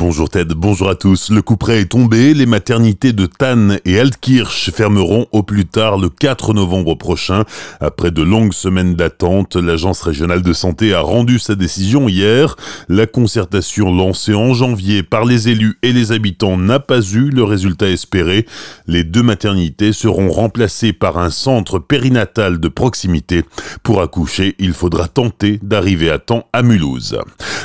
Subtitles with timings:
[0.00, 1.28] Bonjour Ted, bonjour à tous.
[1.28, 2.32] Le coup près est tombé.
[2.32, 7.42] Les maternités de Tannes et Altkirch fermeront au plus tard le 4 novembre prochain.
[7.80, 12.54] Après de longues semaines d'attente, l'Agence régionale de santé a rendu sa décision hier.
[12.88, 17.42] La concertation lancée en janvier par les élus et les habitants n'a pas eu le
[17.42, 18.46] résultat espéré.
[18.86, 23.42] Les deux maternités seront remplacées par un centre périnatal de proximité.
[23.82, 27.18] Pour accoucher, il faudra tenter d'arriver à temps à Mulhouse.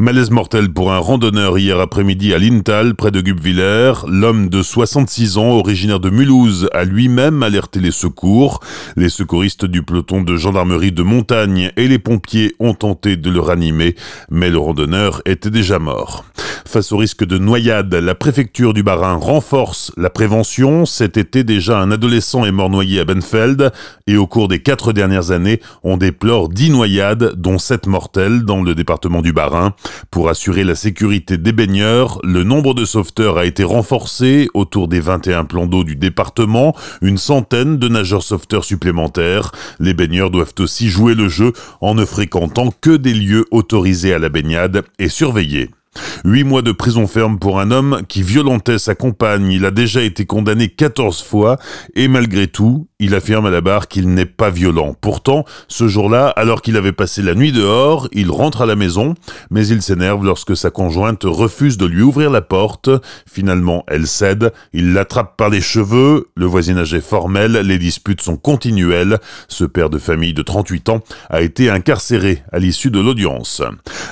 [0.00, 3.92] Malaise mortel pour un randonneur hier après-midi à Lintal, près de Gubwiller.
[4.08, 8.60] L'homme de 66 ans, originaire de Mulhouse, a lui-même alerté les secours.
[8.96, 13.40] Les secouristes du peloton de gendarmerie de montagne et les pompiers ont tenté de le
[13.40, 13.96] ranimer,
[14.30, 16.24] mais le randonneur était déjà mort.
[16.66, 20.84] Face au risque de noyade, la préfecture du Bas-Rhin renforce la prévention.
[20.84, 23.70] Cet été déjà, un adolescent est mort noyé à Benfeld
[24.08, 28.62] et au cours des quatre dernières années, on déplore dix noyades, dont sept mortelles dans
[28.62, 29.74] le département du Bas-Rhin.
[30.10, 35.00] Pour assurer la sécurité des baigneurs, le nombre de sauveteurs a été renforcé autour des
[35.00, 39.52] 21 plans d'eau du département, une centaine de nageurs sauveteurs supplémentaires.
[39.78, 44.18] Les baigneurs doivent aussi jouer le jeu en ne fréquentant que des lieux autorisés à
[44.18, 45.70] la baignade et surveillés.
[46.24, 49.50] Huit mois de prison ferme pour un homme qui violentait sa compagne.
[49.50, 51.58] Il a déjà été condamné 14 fois
[51.94, 54.96] et malgré tout, il affirme à la barre qu'il n'est pas violent.
[54.98, 59.14] Pourtant, ce jour-là, alors qu'il avait passé la nuit dehors, il rentre à la maison,
[59.50, 62.88] mais il s'énerve lorsque sa conjointe refuse de lui ouvrir la porte.
[63.30, 68.38] Finalement, elle cède, il l'attrape par les cheveux, le voisinage est formel, les disputes sont
[68.38, 69.18] continuelles.
[69.48, 73.60] Ce père de famille de 38 ans a été incarcéré à l'issue de l'audience.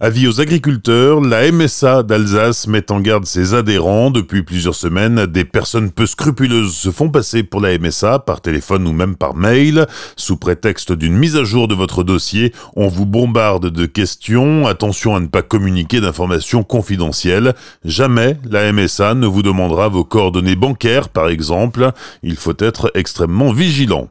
[0.00, 4.10] Avis aux agriculteurs, la MSA d'Alsace met en garde ses adhérents.
[4.10, 8.69] Depuis plusieurs semaines, des personnes peu scrupuleuses se font passer pour la MSA par téléphone
[8.78, 9.86] ou même par mail.
[10.16, 14.66] Sous prétexte d'une mise à jour de votre dossier, on vous bombarde de questions.
[14.66, 17.54] Attention à ne pas communiquer d'informations confidentielles.
[17.84, 21.92] Jamais la MSA ne vous demandera vos coordonnées bancaires, par exemple.
[22.22, 24.08] Il faut être extrêmement vigilant.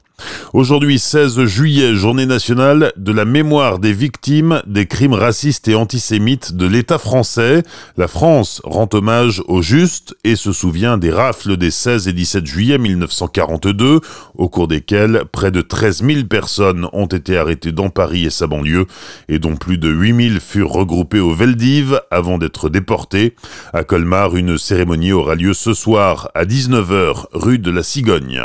[0.54, 6.54] Aujourd'hui 16 juillet, journée nationale de la mémoire des victimes des crimes racistes et antisémites
[6.54, 7.64] de l'État français.
[7.98, 12.46] La France rend hommage aux justes et se souvient des rafles des 16 et 17
[12.46, 14.02] juillet 1942,
[14.36, 18.48] au cours desquelles près de 13 000 personnes ont été arrêtées dans Paris et sa
[18.48, 18.86] banlieue,
[19.28, 23.36] et dont plus de 8 000 furent regroupées au Veldiv avant d'être déportés.
[23.74, 28.42] À Colmar, une cérémonie aura lieu ce soir à 19h, rue de la Cigogne.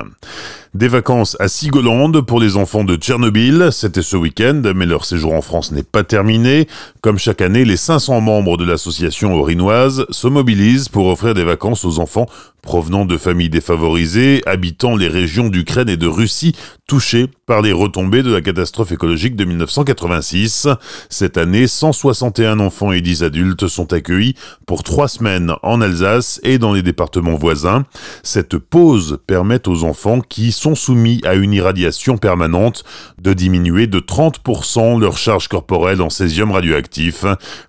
[0.75, 5.33] Des vacances à Sigolande pour les enfants de Tchernobyl, c'était ce week-end, mais leur séjour
[5.33, 6.67] en France n'est pas terminé.
[7.01, 11.85] Comme chaque année, les 500 membres de l'association orinoise se mobilisent pour offrir des vacances
[11.85, 12.27] aux enfants
[12.64, 18.22] provenant de familles défavorisées, habitant les régions d'Ukraine et de Russie touchées par les retombées
[18.22, 20.69] de la catastrophe écologique de 1986.
[21.08, 24.34] Cette année, 161 enfants et 10 adultes sont accueillis
[24.66, 27.84] pour trois semaines en Alsace et dans les départements voisins.
[28.22, 32.84] Cette pause permet aux enfants qui sont soumis à une irradiation permanente
[33.20, 37.25] de diminuer de 30% leur charge corporelle en césium radioactif.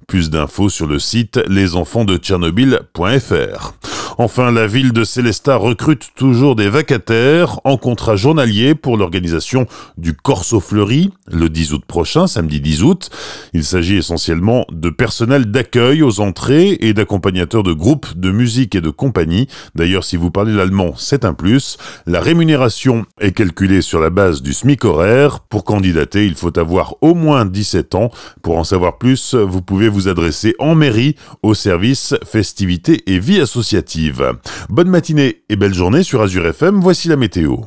[0.08, 3.95] Plus d'infos sur le site lesenfantsdetchernobyl.fr.
[4.18, 9.68] Enfin, la ville de Célestat recrute toujours des vacataires en contrat journalier pour l'organisation
[9.98, 13.10] du Corso Fleuri le 10 août prochain, samedi 10 août.
[13.54, 18.82] Il s'agit essentiellement de personnel d'accueil aux entrées et d'accompagnateurs de groupes de musique et
[18.82, 19.48] de compagnie.
[19.76, 21.78] D'ailleurs, si vous parlez l'allemand, c'est un plus.
[22.06, 25.42] La rémunération est calculée sur la base du SMIC horaire.
[25.42, 28.12] Pour candidater, il faut avoir au moins 17 ans.
[28.42, 33.42] Pour en savoir plus, vous pouvez vous adresser en mairie au service festivités et vie
[33.42, 34.05] associative.
[34.70, 37.58] Bonne matinée et belle journée sur Azure FM, voici la météo.